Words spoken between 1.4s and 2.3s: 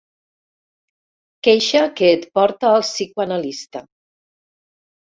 Queixa que et